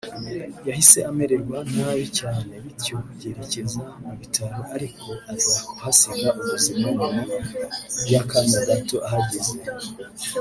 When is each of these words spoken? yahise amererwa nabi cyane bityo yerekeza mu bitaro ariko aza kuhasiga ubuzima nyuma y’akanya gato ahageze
yahise 0.69 0.99
amererwa 1.09 1.57
nabi 1.75 2.05
cyane 2.19 2.51
bityo 2.63 2.97
yerekeza 3.21 3.81
mu 4.03 4.11
bitaro 4.19 4.59
ariko 4.75 5.07
aza 5.33 5.55
kuhasiga 5.67 6.27
ubuzima 6.41 6.77
nyuma 6.97 7.21
y’akanya 8.11 8.59
gato 8.67 8.95
ahageze 9.07 9.55